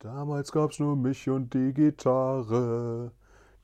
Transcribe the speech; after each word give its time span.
Damals 0.00 0.50
gab's 0.50 0.78
nur 0.78 0.96
mich 0.96 1.28
und 1.28 1.52
die 1.52 1.74
Gitarre. 1.74 3.10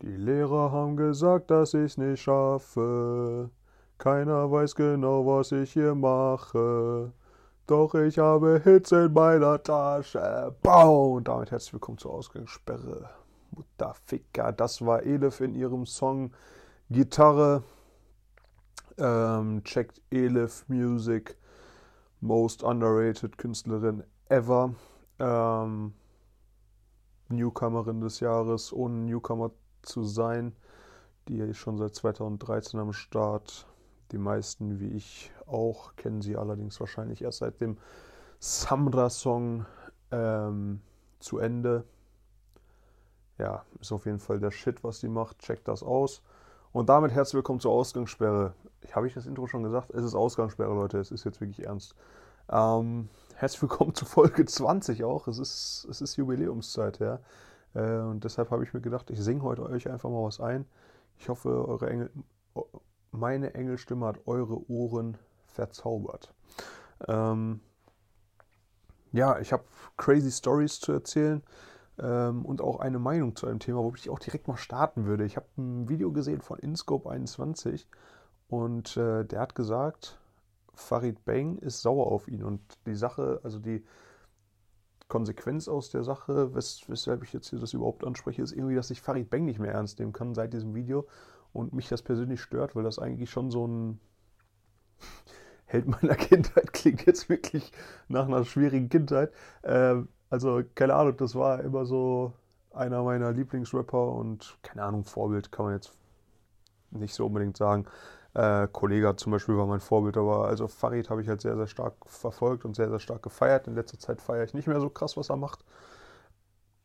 Die 0.02 0.16
Lehrer 0.16 0.70
haben 0.70 0.94
gesagt, 0.94 1.50
dass 1.50 1.72
ich's 1.72 1.96
nicht 1.96 2.20
schaffe. 2.20 3.48
Keiner 3.96 4.50
weiß 4.50 4.74
genau, 4.74 5.24
was 5.24 5.52
ich 5.52 5.72
hier 5.72 5.94
mache. 5.94 7.10
Doch 7.66 7.94
ich 7.94 8.18
habe 8.18 8.60
Hits 8.62 8.92
in 8.92 9.14
meiner 9.14 9.62
Tasche. 9.62 10.54
Bau! 10.62 11.14
Und 11.14 11.26
damit 11.26 11.52
herzlich 11.52 11.72
willkommen 11.72 11.96
zur 11.96 12.12
Ausgangssperre. 12.12 13.08
Mutterficker. 13.52 14.52
Das 14.52 14.84
war 14.84 15.04
Elif 15.04 15.40
in 15.40 15.54
ihrem 15.54 15.86
Song 15.86 16.32
Gitarre. 16.90 17.62
Ähm, 18.98 19.64
checkt 19.64 20.02
Elif 20.10 20.66
Music. 20.68 21.38
Most 22.20 22.62
underrated 22.62 23.38
Künstlerin 23.38 24.04
ever. 24.28 24.74
Ähm, 25.18 25.94
Newcomerin 27.28 28.00
des 28.00 28.20
Jahres, 28.20 28.72
ohne 28.72 28.96
Newcomer 28.96 29.50
zu 29.82 30.04
sein. 30.04 30.54
Die 31.28 31.54
schon 31.54 31.76
seit 31.76 31.94
2013 31.94 32.78
am 32.78 32.92
Start. 32.92 33.66
Die 34.12 34.18
meisten, 34.18 34.78
wie 34.78 34.90
ich 34.90 35.32
auch, 35.46 35.96
kennen 35.96 36.22
sie 36.22 36.36
allerdings 36.36 36.78
wahrscheinlich 36.78 37.22
erst 37.22 37.38
seit 37.38 37.60
dem 37.60 37.78
Samra-Song 38.38 39.66
ähm, 40.12 40.80
zu 41.18 41.38
Ende. 41.38 41.84
Ja, 43.38 43.64
ist 43.80 43.92
auf 43.92 44.06
jeden 44.06 44.20
Fall 44.20 44.38
der 44.38 44.52
Shit, 44.52 44.84
was 44.84 45.00
die 45.00 45.08
macht. 45.08 45.40
Checkt 45.40 45.66
das 45.66 45.82
aus. 45.82 46.22
Und 46.72 46.88
damit 46.88 47.12
herzlich 47.12 47.34
willkommen 47.34 47.60
zur 47.60 47.72
Ausgangssperre. 47.72 48.54
Habe 48.92 49.08
ich 49.08 49.14
das 49.14 49.26
Intro 49.26 49.46
schon 49.46 49.62
gesagt? 49.62 49.90
Es 49.90 50.04
ist 50.04 50.14
Ausgangssperre, 50.14 50.74
Leute. 50.74 50.98
Es 50.98 51.10
ist 51.10 51.24
jetzt 51.24 51.40
wirklich 51.40 51.66
ernst. 51.66 51.94
Ähm, 52.48 53.08
herzlich 53.36 53.60
willkommen 53.60 53.94
zu 53.94 54.06
Folge 54.06 54.46
20 54.46 55.04
auch. 55.04 55.28
Es 55.28 55.38
ist, 55.38 55.86
es 55.90 56.00
ist 56.00 56.16
Jubiläumszeit, 56.16 56.98
ja. 57.00 57.20
Äh, 57.74 57.98
und 57.98 58.24
deshalb 58.24 58.50
habe 58.50 58.64
ich 58.64 58.72
mir 58.72 58.80
gedacht, 58.80 59.10
ich 59.10 59.20
singe 59.22 59.42
heute 59.42 59.62
euch 59.62 59.90
einfach 59.90 60.08
mal 60.08 60.24
was 60.24 60.40
ein. 60.40 60.64
Ich 61.18 61.28
hoffe, 61.28 61.68
eure 61.68 61.90
Engel, 61.90 62.10
meine 63.10 63.52
Engelstimme 63.54 64.06
hat 64.06 64.26
eure 64.26 64.70
Ohren 64.70 65.18
verzaubert. 65.48 66.32
Ähm, 67.06 67.60
ja, 69.12 69.38
ich 69.38 69.52
habe 69.52 69.64
crazy 69.98 70.30
Stories 70.30 70.80
zu 70.80 70.92
erzählen 70.92 71.42
ähm, 71.98 72.42
und 72.44 72.62
auch 72.62 72.80
eine 72.80 72.98
Meinung 72.98 73.36
zu 73.36 73.46
einem 73.46 73.60
Thema, 73.60 73.82
wo 73.82 73.92
ich 73.94 74.08
auch 74.08 74.18
direkt 74.18 74.48
mal 74.48 74.56
starten 74.56 75.04
würde. 75.04 75.24
Ich 75.26 75.36
habe 75.36 75.46
ein 75.58 75.90
Video 75.90 76.10
gesehen 76.10 76.40
von 76.40 76.58
InScope21 76.58 77.84
und 78.48 78.96
äh, 78.96 79.24
der 79.24 79.40
hat 79.40 79.54
gesagt, 79.54 80.18
Farid 80.76 81.24
Bang 81.24 81.58
ist 81.58 81.82
sauer 81.82 82.06
auf 82.06 82.28
ihn 82.28 82.44
und 82.44 82.60
die 82.86 82.94
Sache, 82.94 83.40
also 83.42 83.58
die 83.58 83.84
Konsequenz 85.08 85.68
aus 85.68 85.90
der 85.90 86.04
Sache, 86.04 86.54
wes 86.54 86.82
weshalb 86.88 87.22
ich 87.22 87.32
jetzt 87.32 87.48
hier 87.48 87.58
das 87.58 87.72
überhaupt 87.72 88.04
anspreche, 88.04 88.42
ist 88.42 88.52
irgendwie, 88.52 88.74
dass 88.74 88.90
ich 88.90 89.00
Farid 89.00 89.30
Bang 89.30 89.44
nicht 89.44 89.58
mehr 89.58 89.72
ernst 89.72 89.98
nehmen 89.98 90.12
kann 90.12 90.34
seit 90.34 90.52
diesem 90.52 90.74
Video 90.74 91.06
und 91.52 91.72
mich 91.72 91.88
das 91.88 92.02
persönlich 92.02 92.40
stört, 92.40 92.76
weil 92.76 92.82
das 92.82 92.98
eigentlich 92.98 93.30
schon 93.30 93.50
so 93.50 93.66
ein 93.66 94.00
Held 95.64 95.88
meiner 95.88 96.14
Kindheit 96.16 96.72
klingt 96.72 97.06
jetzt 97.06 97.28
wirklich 97.28 97.72
nach 98.08 98.26
einer 98.26 98.44
schwierigen 98.44 98.88
Kindheit. 98.88 99.32
Äh, 99.62 99.96
also 100.30 100.62
keine 100.74 100.94
Ahnung, 100.94 101.16
das 101.16 101.34
war 101.34 101.60
immer 101.60 101.86
so 101.86 102.32
einer 102.72 103.02
meiner 103.02 103.32
Lieblingsrapper 103.32 104.12
und 104.12 104.58
keine 104.62 104.82
Ahnung, 104.82 105.04
Vorbild 105.04 105.50
kann 105.50 105.66
man 105.66 105.74
jetzt 105.74 105.92
nicht 106.90 107.14
so 107.14 107.26
unbedingt 107.26 107.56
sagen. 107.56 107.86
Äh, 108.36 108.68
Kollega 108.70 109.16
zum 109.16 109.32
Beispiel 109.32 109.56
war 109.56 109.66
mein 109.66 109.80
Vorbild, 109.80 110.18
aber 110.18 110.46
also 110.46 110.68
Farid 110.68 111.08
habe 111.08 111.22
ich 111.22 111.28
halt 111.28 111.40
sehr, 111.40 111.56
sehr 111.56 111.66
stark 111.66 111.94
verfolgt 112.04 112.66
und 112.66 112.76
sehr, 112.76 112.90
sehr 112.90 113.00
stark 113.00 113.22
gefeiert. 113.22 113.66
In 113.66 113.74
letzter 113.74 113.98
Zeit 113.98 114.20
feiere 114.20 114.44
ich 114.44 114.52
nicht 114.52 114.68
mehr 114.68 114.78
so 114.78 114.90
krass, 114.90 115.16
was 115.16 115.30
er 115.30 115.36
macht. 115.36 115.64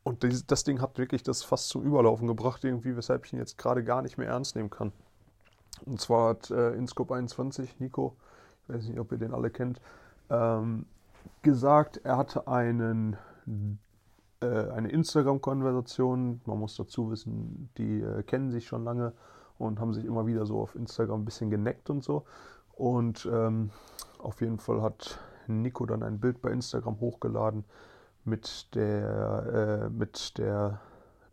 Und 0.03 0.23
das, 0.23 0.45
das 0.47 0.63
Ding 0.63 0.79
hat 0.79 0.97
wirklich 0.97 1.23
das 1.23 1.43
fast 1.43 1.67
zum 1.67 1.83
Überlaufen 1.83 2.25
gebracht, 2.25 2.63
irgendwie, 2.63 2.95
weshalb 2.95 3.25
ich 3.25 3.33
ihn 3.33 3.39
jetzt 3.39 3.57
gerade 3.57 3.83
gar 3.83 4.01
nicht 4.01 4.17
mehr 4.17 4.29
ernst 4.29 4.55
nehmen 4.55 4.69
kann. 4.69 4.93
Und 5.85 5.99
zwar 5.99 6.29
hat 6.29 6.49
äh, 6.51 6.71
Inscope 6.71 7.13
21, 7.13 7.81
Nico, 7.81 8.15
ich 8.63 8.73
weiß 8.73 8.87
nicht, 8.87 8.99
ob 8.99 9.11
ihr 9.11 9.17
den 9.17 9.33
alle 9.33 9.49
kennt, 9.49 9.81
ähm, 10.29 10.85
gesagt, 11.41 11.97
er 12.05 12.15
hatte 12.15 12.47
einen, 12.47 13.17
äh, 14.39 14.45
eine 14.45 14.87
Instagram-Konversation. 14.87 16.39
Man 16.45 16.59
muss 16.59 16.77
dazu 16.77 17.11
wissen, 17.11 17.69
die 17.77 17.99
äh, 17.99 18.23
kennen 18.23 18.51
sich 18.51 18.67
schon 18.67 18.85
lange 18.85 19.11
und 19.61 19.79
haben 19.79 19.93
sich 19.93 20.05
immer 20.05 20.25
wieder 20.27 20.45
so 20.45 20.59
auf 20.59 20.75
Instagram 20.75 21.21
ein 21.21 21.25
bisschen 21.25 21.49
geneckt 21.49 21.89
und 21.89 22.03
so. 22.03 22.25
Und 22.73 23.29
ähm, 23.31 23.71
auf 24.19 24.41
jeden 24.41 24.59
Fall 24.59 24.81
hat 24.81 25.19
Nico 25.47 25.85
dann 25.85 26.03
ein 26.03 26.19
Bild 26.19 26.41
bei 26.41 26.51
Instagram 26.51 26.99
hochgeladen 26.99 27.65
mit 28.23 28.73
der, 28.75 29.87
äh, 29.87 29.89
mit 29.89 30.37
der, 30.37 30.79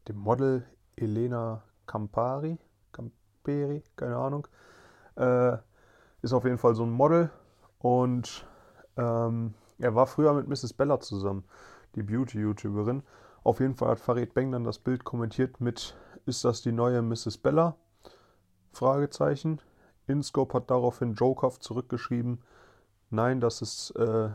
dem 0.09 0.17
Model 0.17 0.65
Elena 0.97 1.62
Campari, 1.87 2.59
Camperi, 2.93 3.83
keine 3.97 4.17
Ahnung. 4.17 4.47
Äh, 5.17 5.56
ist 6.22 6.33
auf 6.33 6.44
jeden 6.44 6.59
Fall 6.59 6.75
so 6.75 6.84
ein 6.84 6.91
Model 6.91 7.31
und 7.78 8.47
ähm, 8.97 9.55
er 9.78 9.94
war 9.94 10.06
früher 10.06 10.34
mit 10.34 10.49
Mrs. 10.49 10.72
Bella 10.72 10.99
zusammen, 11.00 11.44
die 11.94 12.03
Beauty-YouTuberin. 12.03 13.03
Auf 13.44 13.61
jeden 13.61 13.75
Fall 13.75 13.91
hat 13.91 14.00
Farid 14.00 14.34
Beng 14.34 14.50
dann 14.50 14.65
das 14.65 14.78
Bild 14.78 15.05
kommentiert 15.05 15.61
mit, 15.61 15.97
ist 16.27 16.44
das 16.44 16.62
die 16.62 16.72
neue 16.72 17.00
Mrs. 17.03 17.38
Bella? 17.38 17.77
Fragezeichen. 18.73 19.61
InScope 20.06 20.55
hat 20.55 20.71
daraufhin 20.71 21.15
jokehaft 21.15 21.62
zurückgeschrieben, 21.62 22.43
nein, 23.11 23.41
das 23.41 23.62
ist 23.62 23.91
äh, 23.97 24.31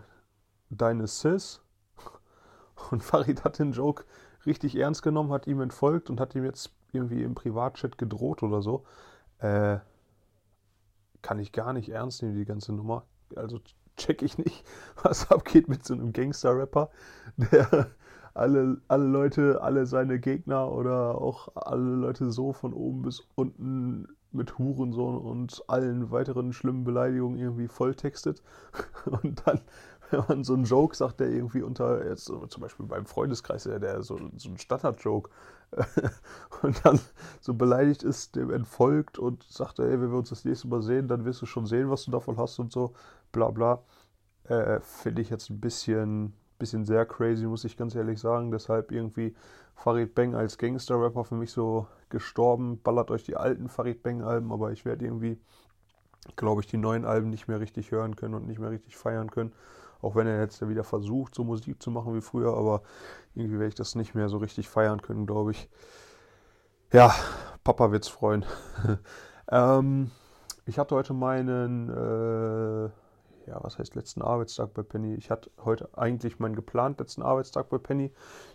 deine 0.69 1.07
Sis. 1.07 1.61
Und 2.91 3.03
Farid 3.03 3.43
hat 3.43 3.59
den 3.59 3.71
Joke 3.71 4.05
richtig 4.45 4.75
ernst 4.75 5.03
genommen, 5.03 5.31
hat 5.31 5.47
ihm 5.47 5.61
entfolgt 5.61 6.09
und 6.09 6.19
hat 6.19 6.35
ihm 6.35 6.43
jetzt 6.43 6.71
irgendwie 6.91 7.23
im 7.23 7.33
Privatchat 7.33 7.97
gedroht 7.97 8.43
oder 8.43 8.61
so. 8.61 8.85
Äh, 9.39 9.79
kann 11.21 11.39
ich 11.39 11.51
gar 11.53 11.73
nicht 11.73 11.89
ernst 11.89 12.21
nehmen, 12.21 12.35
die 12.35 12.45
ganze 12.45 12.73
Nummer. 12.73 13.05
Also 13.35 13.59
check 13.97 14.21
ich 14.21 14.37
nicht, 14.37 14.65
was 15.03 15.31
abgeht 15.31 15.69
mit 15.69 15.85
so 15.85 15.93
einem 15.93 16.13
Gangster-Rapper, 16.13 16.89
der 17.37 17.91
alle, 18.33 18.81
alle 18.87 19.05
Leute, 19.05 19.61
alle 19.61 19.85
seine 19.85 20.19
Gegner 20.19 20.71
oder 20.71 21.21
auch 21.21 21.49
alle 21.55 21.95
Leute 21.95 22.31
so 22.31 22.53
von 22.53 22.73
oben 22.73 23.03
bis 23.03 23.21
unten 23.35 24.07
mit 24.31 24.57
Hurensohn 24.57 25.17
und 25.17 25.63
allen 25.67 26.11
weiteren 26.11 26.53
schlimmen 26.53 26.83
Beleidigungen 26.83 27.37
irgendwie 27.37 27.67
volltextet. 27.67 28.41
Und 29.05 29.43
dann, 29.45 29.61
wenn 30.09 30.23
man 30.27 30.43
so 30.43 30.55
einen 30.55 30.63
Joke 30.63 30.95
sagt, 30.95 31.19
der 31.19 31.29
irgendwie 31.29 31.61
unter, 31.61 32.03
jetzt 32.07 32.25
zum 32.25 32.61
Beispiel 32.61 32.87
beim 32.87 33.05
Freundeskreis, 33.05 33.63
der, 33.65 33.79
der 33.79 34.01
so, 34.01 34.19
so 34.37 34.49
ein 34.49 34.57
Standard-Joke, 34.57 35.29
und 36.61 36.85
dann 36.85 36.99
so 37.41 37.53
beleidigt 37.53 38.03
ist, 38.03 38.35
dem 38.35 38.51
entfolgt 38.51 39.17
und 39.17 39.43
sagt, 39.43 39.79
ey, 39.79 39.99
wenn 39.99 40.11
wir 40.11 40.17
uns 40.17 40.29
das 40.29 40.45
nächste 40.45 40.67
Mal 40.67 40.81
sehen, 40.81 41.07
dann 41.07 41.25
wirst 41.25 41.41
du 41.41 41.45
schon 41.45 41.65
sehen, 41.65 41.89
was 41.89 42.05
du 42.05 42.11
davon 42.11 42.37
hast 42.37 42.59
und 42.59 42.71
so, 42.71 42.93
bla 43.31 43.49
bla. 43.49 43.83
Äh, 44.43 44.79
Finde 44.81 45.21
ich 45.21 45.29
jetzt 45.29 45.49
ein 45.49 45.59
bisschen, 45.59 46.33
bisschen 46.63 46.85
sehr 46.85 47.05
crazy, 47.05 47.45
muss 47.45 47.65
ich 47.65 47.75
ganz 47.75 47.93
ehrlich 47.93 48.21
sagen. 48.21 48.49
Deshalb 48.49 48.93
irgendwie 48.93 49.35
Farid 49.75 50.15
Bang 50.15 50.33
als 50.33 50.57
Gangster-Rapper 50.57 51.25
für 51.25 51.35
mich 51.35 51.51
so 51.51 51.87
gestorben. 52.07 52.81
Ballert 52.81 53.11
euch 53.11 53.25
die 53.25 53.35
alten 53.35 53.67
Farid 53.67 54.01
Bang-Alben, 54.01 54.53
aber 54.53 54.71
ich 54.71 54.85
werde 54.85 55.03
irgendwie, 55.03 55.37
glaube 56.37 56.61
ich, 56.61 56.67
die 56.67 56.77
neuen 56.77 57.03
Alben 57.03 57.29
nicht 57.29 57.49
mehr 57.49 57.59
richtig 57.59 57.91
hören 57.91 58.15
können 58.15 58.33
und 58.33 58.47
nicht 58.47 58.59
mehr 58.59 58.71
richtig 58.71 58.95
feiern 58.95 59.29
können. 59.29 59.51
Auch 60.01 60.15
wenn 60.15 60.25
er 60.25 60.39
jetzt 60.39 60.65
wieder 60.67 60.85
versucht, 60.85 61.35
so 61.35 61.43
Musik 61.43 61.83
zu 61.83 61.91
machen 61.91 62.15
wie 62.15 62.21
früher, 62.21 62.55
aber 62.55 62.81
irgendwie 63.35 63.59
werde 63.59 63.69
ich 63.69 63.75
das 63.75 63.95
nicht 63.95 64.15
mehr 64.15 64.29
so 64.29 64.37
richtig 64.37 64.69
feiern 64.69 65.01
können, 65.01 65.25
glaube 65.25 65.51
ich. 65.51 65.69
Ja, 66.93 67.13
Papa 67.65 67.91
wird's 67.91 68.07
freuen. 68.07 68.45
ähm, 69.51 70.11
ich 70.65 70.79
hatte 70.79 70.95
heute 70.95 71.13
meinen 71.13 71.89
äh, 71.89 72.89
ja, 73.47 73.59
was 73.63 73.77
heißt 73.77 73.95
letzten 73.95 74.21
Arbeitstag 74.21 74.73
bei 74.73 74.83
Penny? 74.83 75.15
Ich 75.15 75.29
hatte 75.31 75.51
heute 75.63 75.89
eigentlich 75.97 76.39
meinen 76.39 76.55
geplant 76.55 76.99
letzten 76.99 77.21
Arbeitstag 77.21 77.69
bei 77.69 77.77
Penny. 77.77 78.11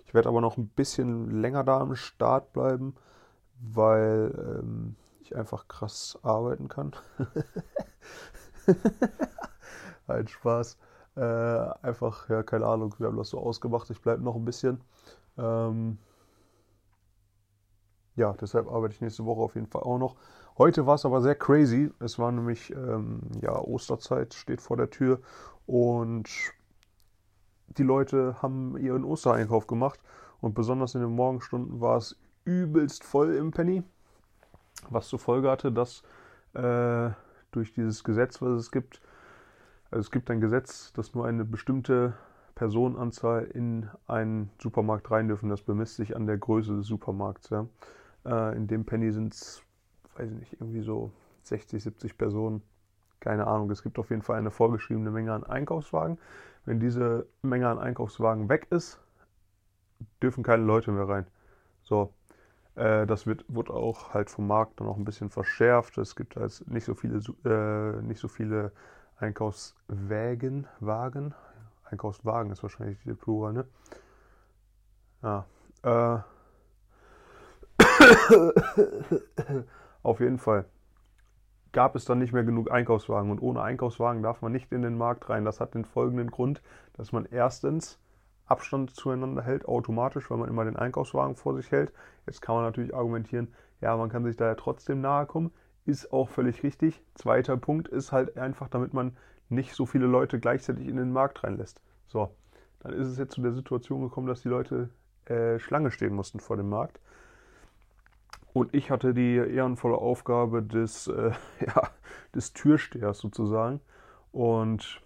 Ich 0.07 0.15
werde 0.15 0.29
aber 0.29 0.41
noch 0.41 0.57
ein 0.57 0.69
bisschen 0.69 1.31
länger 1.43 1.65
da 1.65 1.81
am 1.81 1.95
Start 1.97 2.53
bleiben, 2.53 2.95
weil 3.61 4.61
ähm, 4.63 4.97
ich 5.21 5.37
einfach 5.37 5.69
krass 5.69 6.19
arbeiten 6.23 6.69
kann. 6.69 6.93
ein 10.07 10.29
Spaß. 10.29 10.79
Äh, 11.17 11.21
einfach, 11.83 12.29
ja, 12.29 12.43
keine 12.43 12.67
Ahnung, 12.67 12.95
wir 12.99 13.09
haben 13.09 13.17
das 13.17 13.31
so 13.31 13.39
ausgemacht. 13.41 13.91
Ich 13.91 14.01
bleibe 14.01 14.23
noch 14.23 14.37
ein 14.37 14.45
bisschen. 14.45 14.81
Ähm, 15.37 15.99
ja, 18.17 18.33
deshalb 18.41 18.69
arbeite 18.69 18.95
ich 18.95 19.01
nächste 19.01 19.25
Woche 19.25 19.41
auf 19.41 19.55
jeden 19.55 19.67
Fall 19.67 19.83
auch 19.83 19.99
noch. 19.99 20.17
Heute 20.59 20.87
war 20.87 20.97
es 20.97 21.07
aber 21.07 21.23
sehr 21.23 21.37
crazy. 21.37 21.93
Es 22.01 22.19
war 22.19 22.33
nämlich, 22.33 22.75
ähm, 22.75 23.21
ja, 23.41 23.57
Osterzeit 23.57 24.35
steht 24.35 24.61
vor 24.61 24.77
der 24.77 24.91
Tür 24.91 25.21
und 25.67 26.29
die 27.69 27.85
Leute 27.85 28.43
haben 28.43 28.77
ihren 28.77 29.05
Ostereinkauf 29.05 29.69
gemacht 29.69 30.01
und 30.41 30.55
besonders 30.55 30.97
in 30.97 31.01
den 31.01 31.15
Morgenstunden 31.15 31.81
war 31.81 31.99
es 31.99 32.19
übelst 32.45 33.05
voll 33.05 33.35
im 33.35 33.53
Penny, 33.53 33.85
was 34.91 35.09
zur 35.09 35.21
Folge 35.21 35.49
hatte, 35.49 35.71
dass 35.71 36.03
äh, 36.55 37.11
durch 37.53 37.73
dieses 37.75 38.03
Gesetz, 38.03 38.43
was 38.43 38.59
es 38.59 38.71
gibt, 38.73 39.01
also 39.91 40.01
es 40.01 40.11
gibt 40.11 40.31
ein 40.31 40.41
Gesetz, 40.41 40.93
dass 40.93 41.15
nur 41.15 41.27
eine 41.27 41.45
bestimmte 41.45 42.15
Personenanzahl 42.57 43.45
in 43.45 43.89
einen 44.09 44.51
Supermarkt 44.61 45.09
rein 45.11 45.29
dürfen. 45.29 45.49
Das 45.49 45.63
bemisst 45.63 45.97
sich 45.97 46.17
an 46.17 46.27
der 46.27 46.39
Größe 46.39 46.77
des 46.77 46.87
Supermarkts. 46.87 47.51
Ja. 47.51 47.67
Äh, 48.25 48.57
in 48.57 48.67
dem 48.67 48.85
Penny 48.85 49.13
sind 49.13 49.35
es, 49.35 49.63
weiß 50.19 50.31
ich 50.31 50.39
nicht, 50.39 50.53
irgendwie 50.55 50.83
so 50.83 51.13
60, 51.43 51.83
70 51.83 52.19
Personen. 52.19 52.63
Keine 53.21 53.47
Ahnung. 53.47 53.71
Es 53.71 53.83
gibt 53.83 53.99
auf 53.99 54.11
jeden 54.11 54.23
Fall 54.23 54.39
eine 54.39 54.51
vorgeschriebene 54.51 55.11
Menge 55.11 55.33
an 55.33 55.45
Einkaufswagen. 55.45 56.19
Wenn 56.65 56.81
diese 56.81 57.27
Menge 57.43 57.69
an 57.69 57.79
Einkaufswagen 57.79 58.49
weg 58.49 58.67
ist, 58.71 59.01
dürfen 60.23 60.45
keine 60.45 60.65
Leute 60.65 60.93
mehr 60.93 61.09
rein. 61.09 61.27
So, 61.83 62.13
äh, 62.75 63.07
das 63.07 63.27
wird, 63.27 63.45
wird 63.49 63.71
auch 63.71 64.15
halt 64.15 64.31
vom 64.31 64.47
Markt 64.47 64.81
dann 64.81 64.89
auch 64.89 64.97
ein 64.97 65.05
bisschen 65.05 65.31
verschärft. 65.31 65.99
Es 65.99 66.15
gibt 66.15 66.37
halt 66.37 66.65
nicht 66.69 66.85
so 66.85 66.95
viele, 66.95 67.21
äh, 67.45 68.03
nicht 68.03 68.21
so 68.21 68.29
viele 68.29 68.73
Einkaufswägen, 69.17 70.67
Wagen. 70.81 71.35
Einkaufswagen 71.85 72.53
ist 72.53 72.63
wahrscheinlich 72.63 73.03
der 73.05 73.15
Plural, 73.15 73.53
ne? 73.53 73.65
Ja. 75.23 75.47
Äh, 75.83 76.21
auf 80.03 80.21
jeden 80.21 80.39
Fall 80.39 80.67
gab 81.73 81.95
es 81.95 82.05
dann 82.05 82.19
nicht 82.19 82.33
mehr 82.33 82.45
genug 82.45 82.71
Einkaufswagen 82.71 83.31
und 83.31 83.41
ohne 83.41 83.63
Einkaufswagen 83.63 84.23
darf 84.23 84.43
man 84.43 84.53
nicht 84.53 84.73
in 84.73 84.83
den 84.83 84.97
Markt 84.97 85.29
rein. 85.29 85.45
Das 85.45 85.61
hat 85.61 85.75
den 85.75 85.85
folgenden 85.85 86.31
Grund, 86.31 86.63
dass 86.95 87.13
man 87.13 87.27
erstens 87.27 88.01
Abstand 88.47 88.95
zueinander 88.95 89.43
hält, 89.43 89.67
automatisch, 89.69 90.31
weil 90.31 90.39
man 90.39 90.49
immer 90.49 90.65
den 90.65 90.77
Einkaufswagen 90.77 91.37
vor 91.37 91.55
sich 91.55 91.71
hält. 91.71 91.93
Jetzt 92.27 92.41
kann 92.41 92.55
man 92.55 92.65
natürlich 92.65 92.95
argumentieren, 92.95 93.55
ja, 93.81 93.97
man 93.97 94.09
kann 94.09 94.25
sich 94.25 94.37
da 94.37 94.47
ja 94.47 94.55
trotzdem 94.55 95.01
nahe 95.01 95.27
kommen. 95.27 95.53
Ist 95.85 96.13
auch 96.13 96.29
völlig 96.29 96.63
richtig. 96.63 97.03
Zweiter 97.15 97.57
Punkt 97.57 97.89
ist 97.89 98.13
halt 98.13 98.37
einfach, 98.37 98.69
damit 98.69 98.95
man 98.95 99.17
nicht 99.49 99.75
so 99.75 99.87
viele 99.87 100.07
Leute 100.07 100.41
gleichzeitig 100.41 100.87
in 100.87 100.97
den 100.97 101.13
Markt 101.13 101.45
reinlässt. 101.45 101.81
So, 102.07 102.35
dann 102.81 102.93
ist 102.93 103.09
es 103.09 103.19
jetzt 103.19 103.35
zu 103.35 103.43
der 103.43 103.53
Situation 103.53 104.03
gekommen, 104.03 104.27
dass 104.27 104.43
die 104.43 104.49
Leute 104.49 104.91
äh, 105.27 105.59
Schlange 105.59 105.91
stehen 105.91 106.15
mussten 106.15 106.41
vor 106.41 106.57
dem 106.57 106.69
Markt. 106.69 107.01
Und 108.59 108.75
ich 108.75 108.91
hatte 108.91 109.15
die 109.15 109.37
ehrenvolle 109.37 109.95
Aufgabe 109.95 110.65
des, 110.65 111.07
äh, 111.07 111.31
ja, 111.65 111.91
des 112.35 112.55
Türstehers 112.55 113.19
sozusagen. 113.19 113.79
Und 114.33 115.01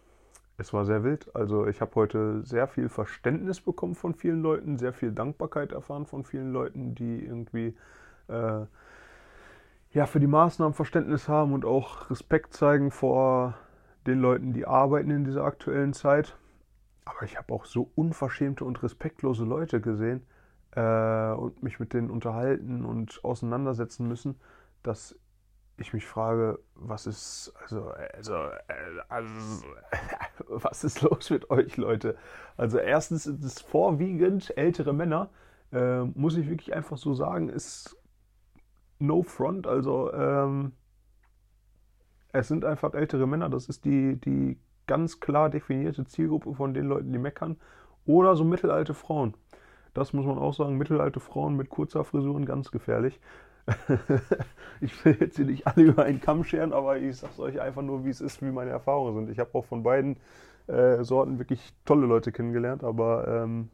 es 0.57 0.73
war 0.73 0.87
sehr 0.87 1.05
wild. 1.05 1.37
Also 1.37 1.67
ich 1.67 1.83
habe 1.83 1.95
heute 1.97 2.43
sehr 2.45 2.67
viel 2.67 2.89
Verständnis 2.89 3.61
bekommen 3.61 3.95
von 3.95 4.15
vielen 4.15 4.41
Leuten, 4.41 4.79
sehr 4.79 4.95
viel 4.95 5.13
Dankbarkeit 5.13 5.73
erfahren 5.73 6.07
von 6.07 6.25
vielen 6.25 6.51
Leuten, 6.51 6.95
die 6.95 7.27
irgendwie 7.27 7.77
äh, 8.29 8.65
ja, 9.91 10.07
für 10.07 10.19
die 10.19 10.27
Maßnahmen 10.27 10.73
Verständnis 10.73 11.29
haben 11.29 11.53
und 11.53 11.67
auch 11.67 12.09
Respekt 12.09 12.55
zeigen 12.55 12.91
vor 12.91 13.59
den 14.07 14.19
Leuten, 14.19 14.55
die 14.55 14.67
arbeiten 14.67 15.11
in 15.11 15.25
dieser 15.25 15.45
aktuellen 15.45 15.93
Zeit. 15.93 16.39
Aber 17.05 17.25
ich 17.25 17.37
habe 17.37 17.53
auch 17.53 17.67
so 17.67 17.91
unverschämte 17.97 18.65
und 18.65 18.83
respektlose 18.83 19.45
Leute 19.45 19.83
gesehen 19.83 20.23
äh, 20.73 21.33
und 21.33 21.63
mich 21.63 21.81
mit 21.81 21.93
denen 21.93 22.11
unterhalten 22.11 22.85
und 22.85 23.25
auseinandersetzen 23.25 24.09
müssen, 24.09 24.41
dass 24.83 25.19
ich 25.79 25.93
mich 25.93 26.07
frage, 26.07 26.59
was 26.75 27.07
ist, 27.07 27.53
also, 27.63 27.91
also, 28.15 28.35
also, 29.09 29.65
was 30.49 30.85
ist 30.85 31.03
los 31.03 31.31
mit 31.31 31.51
euch, 31.51 31.77
Leute? 31.77 32.17
Also 32.57 32.79
erstens 32.79 33.25
sind 33.25 33.43
es 33.43 33.61
vorwiegend 33.61 34.57
ältere 34.57 34.93
Männer, 34.93 35.31
äh, 35.73 36.03
muss 36.03 36.37
ich 36.37 36.49
wirklich 36.49 36.75
einfach 36.75 36.99
so 36.99 37.15
sagen, 37.15 37.49
ist 37.49 37.97
no 38.99 39.23
front, 39.23 39.67
also 39.67 40.13
ähm, 40.13 40.73
es 42.33 42.49
sind 42.49 42.65
einfach 42.65 42.95
ältere 42.95 43.27
Männer, 43.27 43.49
das 43.49 43.69
ist 43.69 43.85
die, 43.85 44.17
die 44.17 44.59
ganz 44.87 45.21
klar 45.21 45.51
definierte 45.51 46.05
Zielgruppe 46.05 46.55
von 46.55 46.75
den 46.75 46.87
Leuten, 46.87 47.13
die 47.13 47.19
meckern, 47.19 47.57
oder 48.05 48.37
so 48.37 48.45
mittelalte 48.45 48.95
Frauen. 48.95 49.35
Das 49.95 50.13
muss 50.13 50.25
man 50.25 50.39
auch 50.39 50.55
sagen, 50.55 50.79
mittelalte 50.79 51.21
Frauen 51.21 51.57
mit 51.57 51.69
kurzer 51.69 52.05
Frisuren, 52.05 52.47
ganz 52.47 52.71
gefährlich. 52.71 53.21
ich 54.81 55.05
will 55.05 55.17
jetzt 55.21 55.37
hier 55.37 55.45
nicht 55.45 55.67
alle 55.67 55.83
über 55.83 56.05
einen 56.05 56.21
Kamm 56.21 56.45
scheren, 56.45 56.73
aber 56.73 56.99
ich 56.99 57.19
sage 57.19 57.33
es 57.35 57.41
euch 57.41 57.61
einfach 57.61 57.83
nur, 57.83 58.05
wie 58.05 58.11
es 58.11 58.21
ist, 58.21 58.43
wie 58.43 58.51
meine 58.51 58.71
Erfahrungen 58.71 59.15
sind. 59.15 59.31
Ich 59.31 59.39
habe 59.39 59.51
auch 59.55 59.65
von 59.65 59.83
beiden 59.83 60.17
äh, 60.67 61.05
Sorten 61.05 61.39
wirklich 61.39 61.73
tolle 61.85 62.07
Leute 62.07 62.33
kennengelernt, 62.33 62.83
aber 62.83 63.29
ähm, 63.29 63.69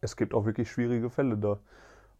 es 0.00 0.16
gibt 0.16 0.34
auch 0.34 0.44
wirklich 0.44 0.70
schwierige 0.70 1.10
Fälle 1.10 1.36
da. 1.38 1.58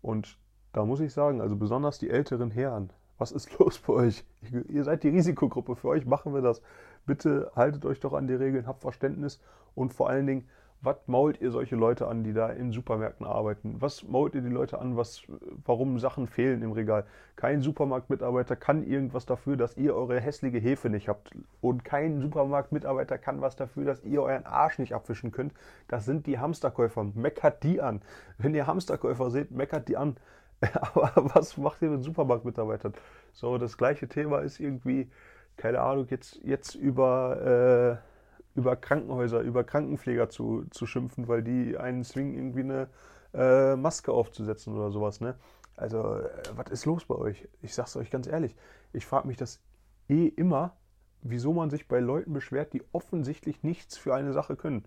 Und 0.03 0.39
da 0.73 0.85
muss 0.85 1.01
ich 1.01 1.13
sagen, 1.13 1.41
also 1.41 1.57
besonders 1.57 1.99
die 1.99 2.11
älteren 2.11 2.51
Herren, 2.51 2.91
was 3.19 3.33
ist 3.33 3.59
los 3.59 3.79
bei 3.79 3.93
euch? 3.93 4.25
Ihr 4.69 4.85
seid 4.85 5.03
die 5.03 5.09
Risikogruppe, 5.09 5.77
für 5.77 5.89
euch 5.89 6.07
machen 6.07 6.35
wir 6.35 6.43
das. 6.43 6.63
Bitte 7.07 7.51
haltet 7.55 7.85
euch 7.85 8.01
doch 8.01 8.13
an 8.13 8.27
die 8.27 8.35
Regeln, 8.35 8.67
habt 8.67 8.81
Verständnis 8.81 9.41
und 9.75 9.93
vor 9.93 10.09
allen 10.09 10.27
Dingen 10.27 10.49
was 10.83 10.97
mault 11.07 11.41
ihr 11.41 11.51
solche 11.51 11.77
Leute 11.77 12.09
an, 12.09 12.25
die 12.25 12.33
da 12.33 12.49
in 12.49 12.73
Supermärkten 12.73 13.27
arbeiten? 13.27 13.77
Was 13.81 14.03
mault 14.03 14.35
ihr 14.35 14.41
die 14.41 14.49
Leute 14.49 14.79
an, 14.79 14.97
was, 14.97 15.23
warum 15.65 15.99
Sachen 15.99 16.27
fehlen 16.27 16.63
im 16.63 16.73
Regal? 16.73 17.05
Kein 17.37 17.61
Supermarktmitarbeiter 17.61 18.57
kann 18.57 18.83
irgendwas 18.83 19.27
dafür, 19.27 19.57
dass 19.57 19.77
ihr 19.77 19.95
eure 19.95 20.19
hässliche 20.21 20.59
Hefe 20.59 20.89
nicht 20.89 21.09
habt. 21.09 21.33
Und 21.61 21.85
kein 21.85 22.21
Supermarktmitarbeiter 22.21 23.19
kann 23.19 23.43
was 23.43 23.57
dafür, 23.57 23.85
dass 23.85 24.03
ihr 24.05 24.23
euren 24.23 24.47
Arsch 24.47 24.79
nicht 24.79 24.95
abwischen 24.95 25.33
könnt. 25.33 25.53
Das 25.89 26.07
sind 26.07 26.27
die 26.27 26.39
Hamsterkäufer. 26.39 27.05
Meckert 27.15 27.63
die 27.63 27.83
an. 27.83 28.01
Wenn 28.39 28.55
ihr 28.55 28.67
Hamsterkäufer 28.67 29.31
seht, 29.31 29.51
meckert 29.51 29.89
die 29.89 29.99
an. 29.99 30.17
Aber 30.95 31.13
was 31.35 31.59
macht 31.59 31.83
ihr 31.83 31.91
mit 31.91 32.03
Supermarktmitarbeitern? 32.03 32.95
So, 33.33 33.59
das 33.59 33.77
gleiche 33.77 34.09
Thema 34.09 34.39
ist 34.39 34.61
irgendwie, 34.61 35.11
keine 35.59 35.81
Ahnung, 35.81 36.07
jetzt, 36.09 36.41
jetzt 36.43 36.75
über. 36.75 38.01
Äh, 38.03 38.10
über 38.55 38.77
Krankenhäuser, 38.77 39.41
über 39.41 39.65
Krankenpfleger 39.65 40.29
zu, 40.29 40.65
zu 40.71 40.87
schimpfen, 40.87 41.29
weil 41.29 41.43
die 41.43 41.77
einen 41.77 42.05
zwingen, 42.05 42.35
irgendwie 42.35 42.61
eine 42.61 42.89
äh, 43.35 43.77
Maske 43.77 44.13
aufzusetzen 44.13 44.75
oder 44.75 44.91
sowas. 44.91 45.21
Ne? 45.21 45.37
Also, 45.77 46.17
äh, 46.17 46.29
was 46.57 46.71
ist 46.71 46.85
los 46.85 47.05
bei 47.05 47.15
euch? 47.15 47.49
Ich 47.63 47.75
sag's 47.75 47.97
euch 47.97 48.11
ganz 48.11 48.27
ehrlich, 48.27 48.57
ich 48.93 49.07
frage 49.07 49.29
mich 49.29 49.37
das 49.37 49.61
eh 50.09 50.27
immer, 50.27 50.77
wieso 51.23 51.53
man 51.53 51.71
sich 51.71 51.87
bei 51.87 52.01
Leuten 52.01 52.33
beschwert, 52.33 52.73
die 52.73 52.83
offensichtlich 52.93 53.63
nichts 53.63 53.97
für 53.97 54.15
eine 54.15 54.33
Sache 54.33 54.57
können. 54.57 54.85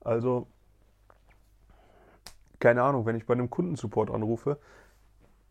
Also, 0.00 0.46
keine 2.60 2.82
Ahnung, 2.82 3.06
wenn 3.06 3.16
ich 3.16 3.26
bei 3.26 3.34
einem 3.34 3.50
Kundensupport 3.50 4.10
anrufe, 4.10 4.58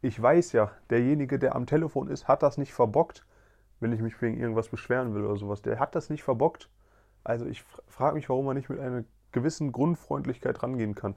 ich 0.02 0.20
weiß 0.20 0.54
ja, 0.54 0.72
derjenige, 0.90 1.38
der 1.38 1.56
am 1.56 1.68
Telefon 1.68 2.08
ist, 2.08 2.28
hat 2.28 2.42
das 2.42 2.58
nicht 2.58 2.74
verbockt, 2.74 3.24
wenn 3.80 3.92
ich 3.92 4.02
mich 4.02 4.20
wegen 4.22 4.40
irgendwas 4.40 4.70
beschweren 4.70 5.14
will 5.14 5.26
oder 5.26 5.36
sowas. 5.38 5.62
Der 5.62 5.80
hat 5.80 5.94
das 5.94 6.10
nicht 6.10 6.24
verbockt 6.24 6.70
also 7.24 7.46
ich 7.46 7.64
frage 7.88 8.16
mich, 8.16 8.30
warum 8.30 8.46
man 8.46 8.58
nicht 8.58 8.70
mit 8.70 8.80
einer 8.80 9.04
gewissen 9.32 9.72
Grundfreundlichkeit 9.72 10.62
rangehen 10.62 10.96
kann. 10.96 11.16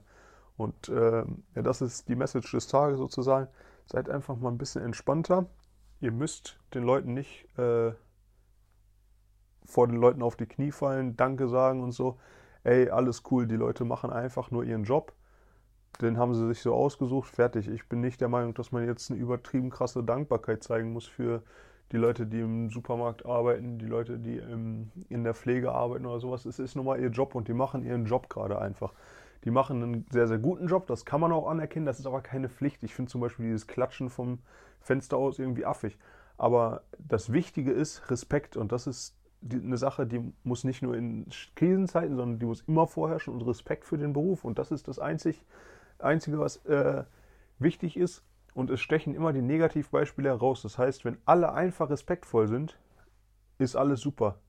Und 0.57 0.89
äh, 0.89 1.25
ja, 1.55 1.61
das 1.61 1.81
ist 1.81 2.07
die 2.07 2.15
Message 2.15 2.51
des 2.51 2.67
Tages 2.67 2.97
sozusagen. 2.97 3.47
Seid 3.85 4.09
einfach 4.09 4.37
mal 4.37 4.49
ein 4.49 4.57
bisschen 4.57 4.83
entspannter. 4.83 5.47
Ihr 5.99 6.11
müsst 6.11 6.59
den 6.73 6.83
Leuten 6.83 7.13
nicht 7.13 7.47
äh, 7.57 7.91
vor 9.65 9.87
den 9.87 9.97
Leuten 9.97 10.21
auf 10.21 10.35
die 10.35 10.45
Knie 10.45 10.71
fallen, 10.71 11.17
Danke 11.17 11.47
sagen 11.47 11.83
und 11.83 11.91
so. 11.91 12.17
Ey, 12.63 12.89
alles 12.89 13.23
cool, 13.29 13.47
die 13.47 13.55
Leute 13.55 13.85
machen 13.85 14.11
einfach 14.11 14.51
nur 14.51 14.63
ihren 14.63 14.83
Job. 14.83 15.13
Den 16.01 16.17
haben 16.17 16.33
sie 16.33 16.47
sich 16.47 16.61
so 16.61 16.73
ausgesucht, 16.73 17.29
fertig. 17.29 17.67
Ich 17.67 17.87
bin 17.87 18.01
nicht 18.01 18.19
der 18.21 18.27
Meinung, 18.27 18.53
dass 18.53 18.71
man 18.71 18.85
jetzt 18.85 19.11
eine 19.11 19.19
übertrieben 19.19 19.69
krasse 19.69 20.03
Dankbarkeit 20.03 20.63
zeigen 20.63 20.91
muss 20.91 21.05
für 21.05 21.43
die 21.91 21.97
Leute, 21.97 22.25
die 22.25 22.39
im 22.39 22.69
Supermarkt 22.69 23.25
arbeiten, 23.25 23.77
die 23.77 23.85
Leute, 23.85 24.17
die 24.17 24.37
im, 24.37 24.91
in 25.09 25.23
der 25.23 25.33
Pflege 25.33 25.71
arbeiten 25.71 26.05
oder 26.05 26.19
sowas. 26.19 26.45
Es 26.45 26.59
ist 26.59 26.75
nun 26.75 26.85
mal 26.85 26.99
ihr 26.99 27.09
Job 27.09 27.35
und 27.35 27.47
die 27.47 27.53
machen 27.53 27.83
ihren 27.83 28.05
Job 28.05 28.29
gerade 28.29 28.59
einfach. 28.59 28.93
Die 29.43 29.51
machen 29.51 29.83
einen 29.83 30.05
sehr, 30.09 30.27
sehr 30.27 30.39
guten 30.39 30.67
Job, 30.67 30.87
das 30.87 31.05
kann 31.05 31.21
man 31.21 31.31
auch 31.31 31.47
anerkennen, 31.47 31.85
das 31.85 31.99
ist 31.99 32.07
aber 32.07 32.21
keine 32.21 32.49
Pflicht. 32.49 32.81
Ich 32.83 32.95
finde 32.95 33.11
zum 33.11 33.21
Beispiel 33.21 33.45
dieses 33.45 33.67
Klatschen 33.67 34.09
vom 34.09 34.39
Fenster 34.79 35.17
aus 35.17 35.37
irgendwie 35.37 35.65
affig. 35.65 35.97
Aber 36.37 36.81
das 36.97 37.31
Wichtige 37.31 37.71
ist 37.71 38.09
Respekt 38.09 38.57
und 38.57 38.71
das 38.71 38.87
ist 38.87 39.15
eine 39.47 39.77
Sache, 39.77 40.07
die 40.07 40.33
muss 40.43 40.63
nicht 40.63 40.81
nur 40.81 40.95
in 40.95 41.27
Krisenzeiten, 41.55 42.15
sondern 42.15 42.39
die 42.39 42.45
muss 42.47 42.63
immer 42.67 42.87
vorherrschen 42.87 43.33
und 43.33 43.41
Respekt 43.43 43.85
für 43.85 43.99
den 43.99 44.13
Beruf. 44.13 44.43
Und 44.43 44.57
das 44.57 44.71
ist 44.71 44.87
das 44.87 44.97
Einzig, 44.97 45.45
Einzige, 45.99 46.39
was 46.39 46.65
äh, 46.65 47.03
wichtig 47.59 47.95
ist 47.97 48.23
und 48.55 48.71
es 48.71 48.79
stechen 48.79 49.13
immer 49.13 49.33
die 49.33 49.41
Negativbeispiele 49.41 50.29
heraus. 50.29 50.63
Das 50.63 50.79
heißt, 50.79 51.05
wenn 51.05 51.17
alle 51.25 51.51
einfach 51.53 51.89
respektvoll 51.89 52.47
sind, 52.47 52.79
ist 53.59 53.75
alles 53.75 53.99
super. 53.99 54.39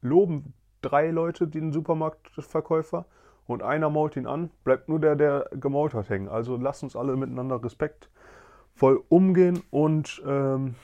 Loben 0.00 0.54
drei 0.80 1.10
Leute 1.10 1.48
den 1.48 1.72
Supermarktverkäufer 1.72 3.04
und 3.46 3.62
einer 3.62 3.90
mault 3.90 4.16
ihn 4.16 4.26
an, 4.26 4.50
bleibt 4.64 4.88
nur 4.88 5.00
der, 5.00 5.16
der 5.16 5.48
gemault 5.52 5.92
hat, 5.92 6.08
hängen. 6.08 6.28
Also 6.28 6.56
lasst 6.56 6.84
uns 6.84 6.94
alle 6.94 7.16
miteinander 7.16 7.62
respektvoll 7.62 9.02
umgehen 9.08 9.62
und 9.70 10.22
ähm, 10.24 10.76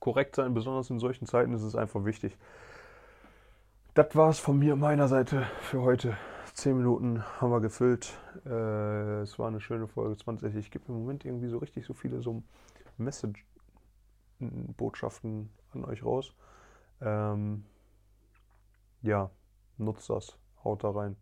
korrekt 0.00 0.36
sein. 0.36 0.52
Besonders 0.52 0.90
in 0.90 0.98
solchen 0.98 1.26
Zeiten 1.26 1.54
ist 1.54 1.62
es 1.62 1.74
einfach 1.74 2.04
wichtig. 2.04 2.36
Das 3.94 4.14
war 4.14 4.28
es 4.28 4.38
von 4.38 4.58
mir, 4.58 4.76
meiner 4.76 5.08
Seite 5.08 5.46
für 5.60 5.80
heute. 5.80 6.16
Zehn 6.54 6.76
Minuten 6.76 7.22
haben 7.40 7.50
wir 7.50 7.60
gefüllt. 7.60 8.16
Äh, 8.46 9.22
es 9.22 9.38
war 9.40 9.48
eine 9.48 9.60
schöne 9.60 9.88
Folge 9.88 10.16
20. 10.16 10.54
Ich 10.54 10.70
gebe 10.70 10.84
im 10.88 10.94
Moment 10.94 11.24
irgendwie 11.24 11.48
so 11.48 11.58
richtig 11.58 11.84
so 11.84 11.94
viele 11.94 12.22
so 12.22 12.44
Message-Botschaften 12.96 15.50
an 15.72 15.84
euch 15.84 16.04
raus. 16.04 16.32
Ähm, 17.00 17.64
ja, 19.02 19.32
nutzt 19.78 20.08
das. 20.08 20.38
Haut 20.62 20.84
da 20.84 20.90
rein. 20.90 21.16